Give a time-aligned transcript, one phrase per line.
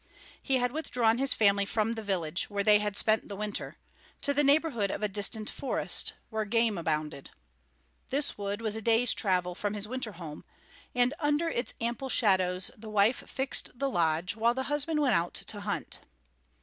[0.41, 3.75] He had withdrawn his family from the village, where they had spent the winter,
[4.21, 7.29] to the neighborhood of a distant forest, where game abounded.
[8.09, 10.43] This wood was a day's travel from his winter home,
[10.95, 15.35] and under its ample shadows the wife fixed the lodge, while the husband went out
[15.35, 15.99] to hunt.